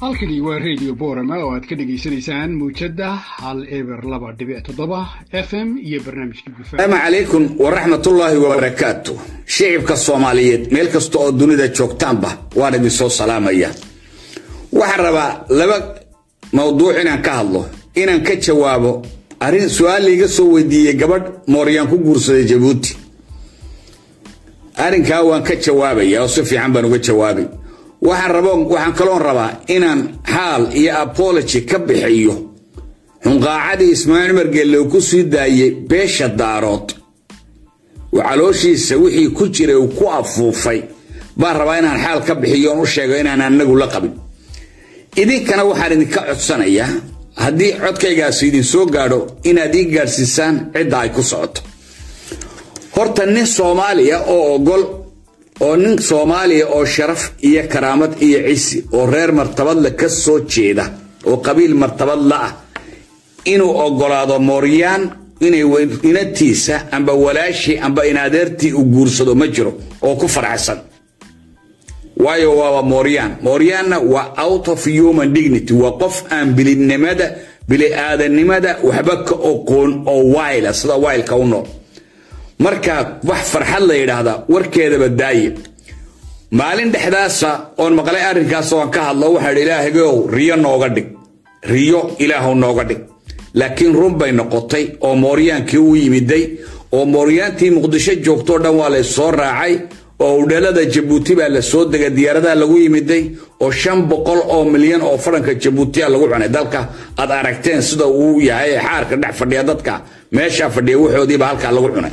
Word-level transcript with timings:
halkani 0.00 0.40
waa 0.40 0.58
radio 0.58 0.94
borama 0.94 1.36
oo 1.44 1.52
aad 1.54 1.64
ka 1.68 1.74
dhegaysanaysaan 1.76 2.50
muujadda 2.60 3.08
hal 3.40 3.58
eber 3.78 4.00
laba 4.12 4.32
dhibic 4.38 4.62
toddoba 4.66 5.00
f 5.32 5.52
m 5.52 5.68
iyo 5.88 6.00
barnaamijka 6.04 6.50
asalaamu 6.62 6.96
calaykum 7.04 7.42
waraxmatullaahi 7.64 8.36
wabarakaatu 8.44 9.12
shicibka 9.54 9.96
soomaaliyeed 10.06 10.62
meel 10.72 10.88
kasta 10.94 11.18
oo 11.18 11.32
dunida 11.32 11.68
joogtaanba 11.68 12.30
waan 12.56 12.74
idin 12.74 12.90
soo 12.90 13.08
salaamaya. 13.08 13.70
Waxaan 14.72 15.00
rabaa 15.06 15.30
laba 15.58 15.76
mawduuc 16.52 16.96
inaan 17.02 17.22
ka 17.22 17.32
hadlo 17.38 17.62
inaan 18.02 18.22
ka 18.28 18.34
jawaabo 18.46 18.92
arrin 19.40 19.68
su'aal 19.68 20.02
liiga 20.04 20.28
soo 20.28 20.48
weydiiyey 20.54 20.94
gabadh 21.00 21.26
mooryaan 21.52 21.88
ku 21.92 21.96
guursaday 21.98 22.44
jabuuti. 22.50 22.96
Arrinkaa 24.84 25.22
waan 25.28 25.42
ka 25.48 25.54
jawaabaya 25.56 26.22
oo 26.22 26.28
si 26.28 26.40
fiican 26.44 26.72
baan 26.72 26.84
uga 26.88 26.98
jawaabay 26.98 27.46
waxaan 28.08 28.30
rabo 28.34 28.52
waxaan 28.72 28.92
kaloon 28.98 29.22
rabaa 29.28 29.50
inaan 29.76 30.00
xaal 30.32 30.62
iyo 30.80 30.92
apology 31.04 31.60
ka 31.70 31.78
bixiyo. 31.78 32.34
Xunqaacadii 33.24 33.90
ismaaciil 33.96 34.74
uu 34.78 34.88
ku 34.92 35.00
sii 35.00 35.24
daayey 35.32 35.70
beesha 35.90 36.28
daarood. 36.40 36.88
Oo 38.12 38.22
calooshiisa 38.28 38.94
wixii 39.02 39.28
ku 39.36 39.44
jiray 39.54 39.76
uu 39.76 39.88
ku 39.98 40.04
afuufay. 40.18 40.80
Baan 41.40 41.56
rabaa 41.60 41.78
inaan 41.80 41.98
xaal 42.04 42.20
ka 42.26 42.34
bixiyo 42.34 42.70
oon 42.70 42.80
u 42.80 42.86
sheego 42.86 43.14
inaan 43.22 43.40
anagu 43.46 43.76
la 43.76 43.86
qabin. 43.92 44.12
Idinkana 45.20 45.62
waxaan 45.70 45.92
idinka 45.92 46.20
codsanayaa 46.28 46.88
haddii 47.42 47.72
codkaygaasi 47.82 48.42
idin 48.48 48.64
soo 48.72 48.86
gaadho 48.94 49.18
inaad 49.50 49.74
ii 49.74 49.84
gaadhsiisaan 49.94 50.54
cidda 50.74 50.96
ay 51.04 51.10
ku 51.16 51.22
socoto. 51.22 51.60
Horta 52.96 53.26
nin 53.26 53.46
soomaaliya 53.46 54.18
oo 54.34 54.54
ogol 54.54 54.82
oo 55.60 55.76
nin 55.76 55.98
soomaaliya 56.08 56.66
oo 56.76 56.84
sharaf 56.84 57.22
iyo 57.48 57.62
karaamad 57.72 58.12
iyo 58.26 58.38
cisi 58.48 58.84
oo 58.92 59.06
reer 59.06 59.32
martabadle 59.32 59.90
ka 60.00 60.08
soo 60.08 60.40
jeeda 60.52 60.84
oo 61.26 61.36
qabiil 61.46 61.74
martabadla 61.74 62.36
ah 62.46 62.52
inuu 63.44 63.72
ogolaado 63.86 64.38
mooryaan 64.38 65.02
inay 65.40 65.64
inatiisa 66.10 66.74
amba 66.96 67.12
walaashii 67.24 67.78
amba 67.86 68.02
inadeertii 68.06 68.72
uu 68.72 68.84
guursado 68.84 69.34
ma 69.34 69.46
jiro 69.48 69.72
oo 70.02 70.14
ku 70.16 70.28
faraxsan. 70.28 70.78
Waayo 72.24 72.56
waaba 72.56 72.82
mooryaan. 72.82 73.32
Mooryaanna 73.42 73.98
waa 73.98 74.34
out 74.44 74.68
of 74.68 74.84
human 74.86 75.32
dignity 75.32 75.72
waa 75.72 75.92
qof 76.02 76.24
aan 76.32 76.52
bilinimada 76.56 77.26
bili-aadanimada 77.68 78.76
waxba 78.84 79.16
ka 79.24 79.34
oqoon 79.34 80.02
oo 80.06 80.22
wayla 80.36 80.72
sida 80.72 80.94
waylka 81.04 81.36
u 81.36 81.46
nool 81.46 81.66
marka 82.64 82.94
wax 83.28 83.42
farxad 83.52 83.82
la 83.90 83.94
yidhaahdaa 84.00 84.36
warkeedaba 84.54 85.08
daaye 85.20 85.48
maalin 86.58 86.90
dhexdaasa 86.94 87.50
oon 87.82 87.92
maqlay 87.98 88.22
arrinkaas 88.30 88.70
oon 88.76 88.88
ka 88.94 89.00
hadlo 89.08 89.26
waxaa 89.34 89.52
idhi 89.54 89.62
ilaahagow 89.66 90.14
riyo 90.36 90.56
nooga 90.64 90.88
dhig. 90.96 91.08
Riyo 91.72 92.00
ilaahu 92.24 92.54
nooga 92.64 92.84
dhig. 92.90 93.00
Laakiin 93.58 93.92
run 94.00 94.14
bay 94.20 94.32
noqotay 94.38 94.84
oo 95.06 95.14
mooryaankii 95.24 95.78
u 95.88 95.94
yimiday 96.02 96.44
oo 96.96 97.04
mooryaantii 97.14 97.70
muqdisho 97.76 98.14
joogtoo 98.24 98.58
dhan 98.64 98.74
waa 98.80 98.88
la 98.94 99.02
soo 99.16 99.30
raacay 99.40 99.74
oo 100.24 100.34
udhalada 100.42 100.82
jabuuti 100.94 101.32
baa 101.38 101.48
la 101.56 101.62
soo 101.70 101.84
degay 101.92 102.10
diyaaradaha 102.18 102.54
lagu 102.62 102.76
yimiday 102.84 103.22
oo 103.64 103.70
shan 103.80 103.98
boqol 104.10 104.40
oo 104.54 104.64
milyan 104.74 105.02
oo 105.08 105.16
faranka 105.24 105.52
jabuutiya 105.62 106.06
lagu 106.12 106.26
cunay. 106.32 106.48
Dalka 106.56 106.80
aad 107.20 107.30
aragteen 107.40 107.80
sida 107.88 108.06
uu 108.06 108.40
yahay 108.48 108.72
xaarka 108.86 109.14
dhex 109.22 109.34
fadhiya 109.40 109.62
dadka 109.70 109.92
meeshaa 110.36 110.70
fadhiya 110.76 110.98
waxoodiiba 111.02 111.46
halkaa 111.50 111.72
lagu 111.76 111.88
cunay 111.96 112.12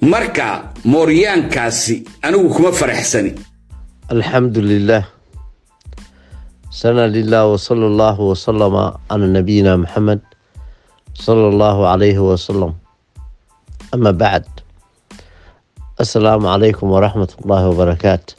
marka 0.00 0.72
mooryaankaasi 0.84 2.04
anigu 2.22 2.48
kuma 2.54 2.72
faraxsani. 2.72 3.34
Alxamdu 4.08 4.60
lilah 4.60 5.04
sana 6.70 7.06
lilah 7.06 7.44
wsala 7.52 7.86
allahu 7.86 8.32
wasalama 8.32 8.96
cala 9.08 9.26
nabiyina 9.28 9.76
maxamed 9.76 10.20
sala 11.14 11.50
allahu 11.52 11.84
calayhi 11.84 12.18
wasalam 12.18 12.72
ama 13.92 14.12
bacd 14.12 14.50
assalaamu 16.00 16.46
calaykum 16.48 16.88
waraxmat 16.90 17.30
ullaahi 17.42 17.66
wabarakaat 17.70 18.34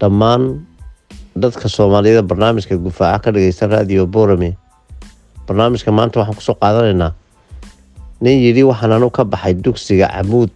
dhammaan 0.00 0.62
dadka 1.36 1.68
soomaaliyada 1.68 2.22
barnaamijka 2.22 2.76
gufaaca 2.78 3.18
ka 3.28 3.30
dhageysta 3.34 3.66
radio 3.66 4.06
borame 4.06 4.54
barnaamijka 5.48 5.90
maanta 5.92 6.20
waxaan 6.20 6.36
ku 6.38 6.42
soo 6.44 6.54
qaadanaynaa 6.56 7.12
nin 8.22 8.40
yidhi 8.44 8.62
waxaan 8.64 8.92
anu 8.96 9.10
ka 9.10 9.24
baxay 9.24 9.54
dugsiga 9.56 10.08
camuud 10.14 10.52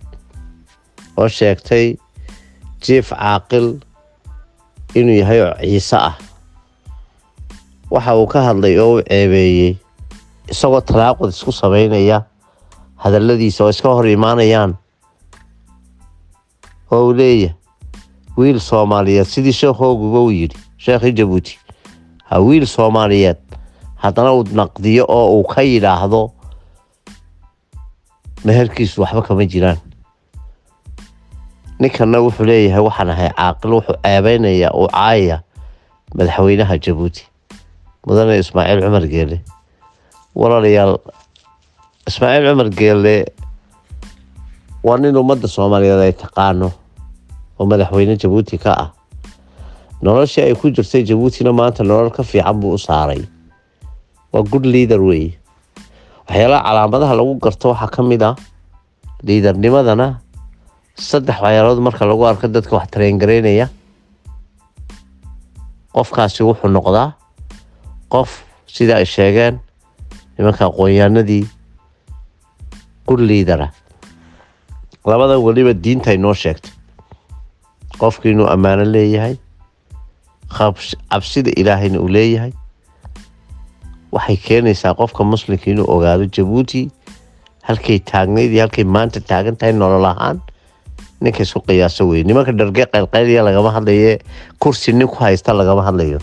oo 1.16 1.28
sheegtay 1.28 1.96
jief 2.84 3.10
caaqil 3.12 3.78
inuu 4.94 5.16
yahay 5.20 5.40
oo 5.42 5.54
ciise 5.60 5.96
ah. 5.96 6.14
Waxa 7.90 8.16
uu 8.16 8.26
ka 8.26 8.40
hadlay 8.42 8.78
oo 8.78 8.98
u 8.98 9.02
ceebeeyey 9.02 9.76
isagoo 10.50 10.80
talaaqud 10.80 11.28
isku 11.30 11.52
sameynaya 11.52 12.22
hadalladiisa 12.96 13.64
oo 13.64 13.70
iska 13.70 13.88
hor 13.88 14.06
imaanayaan 14.08 14.74
oo 16.90 17.06
uu 17.06 17.12
leeyahay 17.16 17.54
wiil 18.36 18.60
soomaaliyeed 18.60 19.26
sidii 19.28 19.52
sheekhooguba 19.52 20.18
uu 20.20 20.30
yidhi 20.32 20.56
sheekhii 20.78 21.12
jabuuti 21.12 21.58
ha 22.24 22.38
wiil 22.40 22.66
soomaaliyeed 22.66 23.36
haddana 23.96 24.32
uu 24.32 24.44
naqdiyo 24.52 25.04
oo 25.08 25.26
uu 25.36 25.44
ka 25.44 25.62
yidhaahdo 25.62 26.30
meherkiisu 28.44 29.00
waxba 29.02 29.22
kama 29.22 29.44
jiraan 29.46 29.78
ninkanna 31.82 32.18
wuxuu 32.24 32.46
leeyahay 32.48 32.82
waxaan 32.88 33.10
ahay 33.14 33.30
caaqil 33.38 33.72
wuxuu 33.78 33.96
ceebeynayaa 34.04 34.70
uu 34.80 34.88
caayaya 34.94 35.36
madaxweynaha 36.16 36.74
jabuuti 36.84 37.22
mudane 38.06 38.38
ismaaciil 38.42 38.80
cumar 38.84 39.06
geele. 39.12 39.36
Walaalayaal 40.40 40.94
ismaaciil 42.08 42.46
cumar 42.50 42.68
geele 42.78 43.14
waa 44.86 44.96
nin 45.02 45.16
ummadda 45.16 45.48
soomaaliyeed 45.48 46.00
ay 46.06 46.12
taqaano 46.22 46.68
oo 47.58 47.64
madaxweyne 47.66 48.16
jabuuti 48.22 48.58
ka 48.58 48.72
ah. 48.84 48.88
Noloshii 50.02 50.42
ay 50.44 50.54
ku 50.58 50.70
jirtay 50.70 51.02
jabuutina 51.06 51.52
maanta 51.54 51.84
nolol 51.86 52.10
ka 52.10 52.22
fiican 52.22 52.58
buu 52.60 52.74
u 52.74 52.78
saaray. 52.78 53.22
Waa 54.32 54.42
good 54.42 54.66
leader 54.66 55.00
weeye 55.02 55.38
waxyaalaha 56.28 56.62
calaamadaha 56.66 57.14
lagu 57.14 57.34
garto 57.42 57.68
waxaa 57.74 57.90
ka 57.94 58.02
mid 58.02 58.22
ah 58.22 58.34
liidarnimadana 59.22 60.18
saddex 60.96 61.40
waxyaalood 61.42 61.80
marka 61.80 62.04
lagu 62.06 62.24
arko 62.26 62.48
dadka 62.48 62.76
wax 62.76 62.88
tareengareynaya 62.92 63.68
qofkaasi 65.94 66.42
wuxuu 66.48 66.68
noqdaa 66.76 67.12
qof 68.12 68.30
sida 68.66 68.96
ay 69.00 69.06
sheegeen 69.06 69.58
nimanka 70.38 70.64
aqoonyahanadii 70.68 71.44
liidara 73.12 73.68
labadan 75.04 75.42
weliba 75.44 75.72
diinta 75.74 76.10
ay 76.10 76.16
noo 76.16 76.32
sheegtay. 76.34 76.72
Qofki 78.00 78.30
inuu 78.32 78.46
ammaano 78.48 78.84
leeyahay 78.88 79.36
cabsida 81.10 81.50
ilaahayna 81.56 82.00
uu 82.00 82.08
leeyahay. 82.08 82.52
Waxay 84.12 84.36
keenaysaa 84.36 84.94
qofka 84.96 85.24
muslimka 85.24 85.68
inuu 85.70 85.84
ogaado 85.90 86.24
jabuuti 86.24 86.88
halkay 87.62 87.98
taagnayd 88.00 88.52
iyo 88.52 88.62
halkay 88.64 88.84
maanta 88.84 89.20
taagan 89.20 89.56
tahay 89.60 89.72
nolol 89.76 90.04
ahaan 90.08 90.40
ninka 91.22 91.42
isku 91.46 91.60
qiyaaso 91.68 92.02
wey 92.10 92.22
nimanka 92.28 92.52
dharge 92.58 92.84
qaylqaylya 92.92 93.42
lagama 93.48 93.70
hadlaye 93.76 94.18
kursi 94.62 94.92
nin 94.92 95.08
ku 95.08 95.16
haysta 95.24 95.52
lagama 95.60 95.82
hadlayo. 95.88 96.18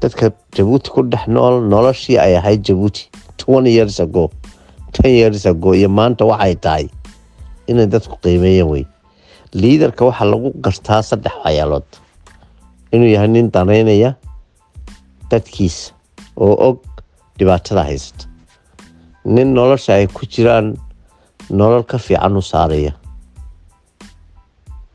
Dadka 0.00 0.30
jabuuti 0.56 0.88
ku 0.94 1.02
dhex 1.12 1.24
nool 1.28 1.60
noloshii 1.72 2.18
ay 2.24 2.36
ahayd 2.40 2.64
jabuuti 2.68 3.02
twenty 3.36 3.70
years 3.76 4.00
ago 4.00 4.30
ten 4.96 5.10
years 5.20 5.44
ago 5.46 5.74
iyo 5.74 5.88
maanta 5.88 6.24
waxay 6.24 6.54
tahay 6.64 6.86
inay 7.68 7.86
dadku 7.86 8.16
qiimeeyeen 8.24 8.68
wey 8.72 8.84
liidarka 9.52 10.04
waxaa 10.08 10.28
lagu 10.32 10.48
gartaa 10.64 11.02
saddex 11.10 11.34
waxyaalood 11.44 11.88
inuu 12.92 13.10
yahay 13.14 13.28
nin 13.28 13.50
danaynaya 13.54 14.14
dadkiisa 15.30 15.92
oo 16.36 16.54
og 16.68 16.78
dhibaatada 17.38 17.82
haysta. 17.84 18.24
Nin 19.24 19.54
nolosha 19.54 19.94
ay 20.00 20.06
ku 20.06 20.26
jiraan 20.26 20.76
nolol 21.50 21.82
ka 21.84 21.98
fiican 21.98 22.36
u 22.36 22.42
saaraya 22.42 22.92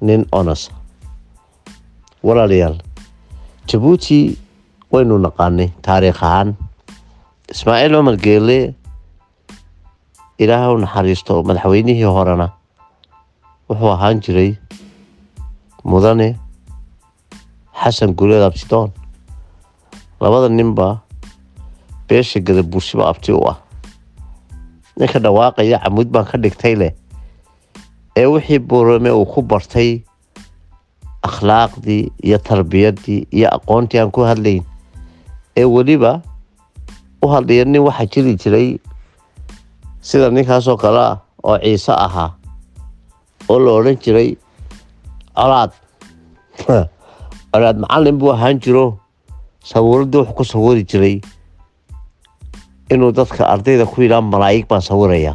nin 0.01 0.25
onosa 0.31 0.71
walaalayaal 2.23 2.77
jabuuti 3.67 4.37
waynu 4.91 5.17
naqaanay 5.25 5.69
taariikh 5.85 6.23
ahaan 6.23 6.55
ismaaciil 7.53 7.93
cumar 7.97 8.17
geele 8.25 8.57
ilaaha 10.43 10.71
u 10.73 10.77
naxariisto 10.83 11.43
madaxweynihii 11.47 12.07
horena 12.15 12.47
wuxuu 13.69 13.91
ahaan 13.95 14.21
jiray 14.23 14.51
mudane 15.83 16.35
xasan 17.81 18.11
guuleed 18.15 18.43
absidoon. 18.43 18.91
Labada 20.19 20.49
ninba 20.51 20.99
beesha 22.07 22.39
gadabuurshiba 22.43 23.07
abti 23.07 23.31
u 23.31 23.39
ah. 23.47 23.55
Ninka 24.99 25.19
dhawaaqaya 25.23 25.79
camuud 25.83 26.11
baan 26.11 26.25
ka 26.27 26.37
dhigtay 26.37 26.75
leh 26.75 26.91
ee 28.15 28.25
wixii 28.25 28.59
buurame 28.59 29.11
uu 29.11 29.25
ku 29.25 29.41
bartay 29.41 30.01
akhlaaqdii 31.23 32.11
iyo 32.23 32.37
tarbiyadii 32.37 33.27
iyo 33.31 33.47
aqoontii 33.57 33.99
aan 33.99 34.11
ku 34.11 34.21
hadlayn 34.23 34.63
ee 35.57 35.65
weliba 35.65 36.21
u 37.21 37.27
hadlaya 37.27 37.65
nin 37.65 37.81
waxaa 37.83 38.05
jiri 38.05 38.35
jiray 38.35 38.79
sida 40.01 40.29
ninkaasoo 40.29 40.77
kale 40.77 40.99
ah 40.99 41.17
oo 41.43 41.57
ciise 41.57 41.91
ahaa 41.91 42.31
oo 43.49 43.59
la 43.59 43.71
odhan 43.71 43.97
jiray 43.97 44.37
colaad. 45.35 45.71
Colaad 47.51 47.77
macalin 47.81 48.19
buu 48.19 48.31
ahaan 48.31 48.59
jiro 48.61 48.99
sawiradii 49.65 50.21
wuxuu 50.21 50.35
ku 50.37 50.43
sawiri 50.45 50.83
jiray 50.83 51.15
inuu 52.93 53.11
dadka 53.11 53.47
ardayda 53.47 53.85
ku 53.89 54.01
yidhaha 54.01 54.21
malaa'ig 54.21 54.67
baan 54.69 54.81
sawiraya 54.81 55.33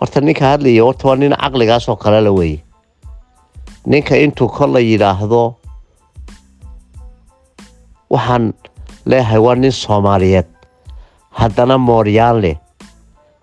horta 0.00 0.20
ninka 0.20 0.44
hadlaya 0.52 0.82
horta 0.86 1.08
waa 1.08 1.16
nin 1.16 1.32
caqligaasoo 1.42 1.96
kale 2.02 2.20
la 2.26 2.30
weeye 2.38 2.60
ninka 3.86 4.16
intuu 4.24 4.48
kol 4.48 4.70
la 4.74 4.80
yidhaahdo 4.80 5.42
waxaan 8.10 8.52
leeyahay 9.06 9.38
waa 9.46 9.54
nin 9.54 9.72
soomaaliyeed. 9.72 10.46
Haddana 11.30 11.78
mooryaan 11.78 12.40
leh. 12.42 12.56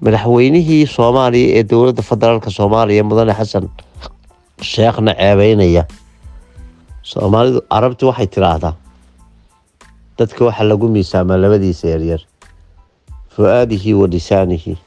Madaxweynihii 0.04 0.86
soomaaliya 0.95 1.57
ee 1.59 1.63
dowladda 1.69 2.01
federaalka 2.09 2.50
soomaaliya 2.57 3.03
mudane 3.03 3.33
xasan 3.39 3.65
sheekhna 4.71 5.12
ceebeynaya 5.19 5.83
soomaalidu 7.12 7.62
carabtu 7.71 8.03
waxay 8.10 8.27
tidhaahdaa 8.27 8.74
dadka 10.19 10.45
waxaa 10.45 10.68
lagu 10.69 10.88
miisaamaa 10.95 11.38
labadiisa 11.44 11.88
yaryar. 11.94 12.21
Fu-aadihi 13.36 13.94
wa 13.94 14.07
lisaanihi 14.07 14.77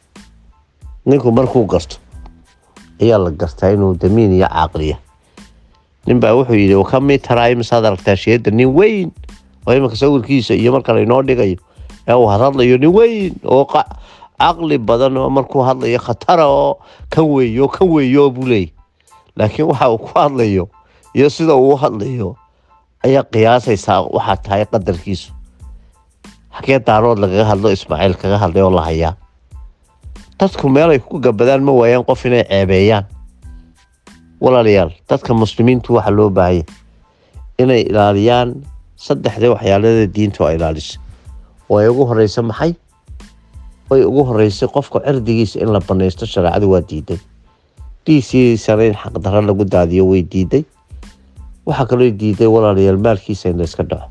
ninku 1.06 1.32
markuu 1.32 1.64
garto 1.66 1.96
ayaa 3.02 3.18
la 3.18 3.30
gartaa 3.30 3.70
inuu 3.74 3.94
damiin 4.00 4.32
iyo 4.38 4.48
caaqliya 4.48 4.96
ninbaa 6.06 6.34
wuxuu 6.36 6.54
yidhi 6.60 6.74
wakami 6.74 7.18
taraa 7.18 7.48
imisaad 7.54 7.84
aragtaa 7.84 8.16
sheeda 8.16 8.50
nin 8.50 8.68
weyn. 8.78 9.10
Oo 9.66 9.72
iminka 9.76 9.96
sawirkiisa 9.96 10.54
iyo 10.54 10.72
marka 10.72 10.92
laynoo 10.92 11.22
dhigayo 11.22 11.56
ee 12.08 12.14
uu 12.14 12.26
hadlayo 12.28 12.76
nin 12.78 12.92
weyn 12.96 13.32
oo 13.44 13.64
caqli 14.40 14.78
badan 14.78 15.16
oo 15.16 15.30
markuu 15.30 15.62
hadlayo 15.68 15.98
khatara 16.00 16.46
oo 16.48 16.78
kan 17.12 17.24
weeyo 17.24 17.68
kan 17.68 17.88
weeyo 17.88 18.30
buu 18.30 18.46
leeyay. 18.48 18.72
Laakiin 19.36 19.68
waxa 19.68 19.88
uu 19.92 19.98
ku 19.98 20.10
hadlayo 20.18 20.68
iyo 21.14 21.28
sida 21.30 21.54
uu 21.54 21.76
hadlayo 21.76 22.36
ayaa 23.04 23.22
qiyaasaysaa 23.32 24.00
waxaa 24.16 24.36
tahay 24.36 24.64
qadarkiisu. 24.72 25.32
Xagee 26.56 26.78
daarood 26.86 27.18
lagaga 27.20 27.44
hadlo 27.52 27.68
ismaaciil 27.72 28.14
kaga 28.20 28.38
hadlay 28.38 28.62
oo 28.64 28.70
la 28.72 28.82
hayaa 28.88 29.12
dadku 30.40 30.68
meelay 30.72 30.98
ku 30.98 31.20
gabadaan 31.20 31.62
ma 31.64 31.72
waayaan 31.72 32.04
qof 32.04 32.24
inay 32.26 32.44
ceebeeyaan. 32.48 33.04
Walaalayaal 34.40 34.90
dadka 35.08 35.34
muslimiintu 35.36 35.94
waxaa 36.00 36.16
loo 36.16 36.30
baahaya 36.32 36.64
inay 37.60 37.82
ilaaliyaan 37.90 38.64
saddexda 38.96 39.52
waxyaalada 39.52 40.06
diintu 40.08 40.44
ay 40.48 40.56
ilaaliso. 40.56 40.96
Oo 41.68 41.76
ay 41.78 41.88
ugu 41.92 42.04
horeysa 42.08 42.40
maxay? 42.42 42.72
Ay 43.92 44.02
ugu 44.04 44.24
horeysay 44.24 44.68
qofka 44.68 45.00
cirdigiisa 45.04 45.60
in 45.60 45.72
la 45.72 45.80
banaysto 45.80 46.24
shareecadu 46.26 46.70
waa 46.72 46.80
diiday. 46.80 47.18
Dhiisiisana 48.06 48.84
in 48.88 48.94
xaqdarro 48.96 49.42
lagu 49.44 49.64
daadiyo 49.68 50.08
way 50.08 50.22
diiday. 50.24 50.64
Waxaa 51.68 51.84
kaloo 51.86 52.08
diiday 52.10 52.48
walaalayaal 52.48 52.96
maalkiisa 52.96 53.48
in 53.52 53.58
layska 53.60 53.82
dhaco. 53.84 54.08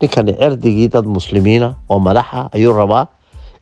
Ninkani 0.00 0.32
cirdigii 0.34 0.88
dad 0.88 1.04
muslimiina 1.06 1.74
oo 1.92 1.98
madaxa 2.00 2.48
ayuu 2.56 2.72
rabaa 2.72 3.06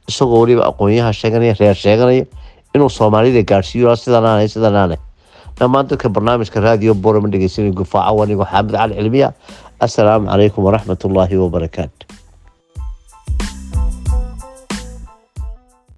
isagoo 0.09 0.41
weliba 0.43 0.63
aqoonyaha 0.71 1.13
sheeganaya 1.21 1.55
reer 1.61 1.75
sheeganaya 1.75 2.25
inuu 2.75 2.89
soomaalida 2.99 3.43
gaadhsiiyo 3.51 3.97
sidanaane 3.97 4.49
sidanaane 4.49 4.97
dhammaan 5.59 5.87
dadka 5.91 6.09
barnaamijka 6.09 6.61
raadiyo 6.61 6.95
borama 6.95 7.29
dhegeysanay 7.33 7.73
gufaaco 7.81 8.17
wanigoo 8.21 8.47
xaamid 8.53 8.73
cali 8.77 8.95
cilmiya 8.95 9.29
assalaamu 9.81 10.27
calaykum 10.31 10.65
waraxmat 10.65 11.05
ullaahi 11.05 11.37
wabarakaatu 11.37 12.07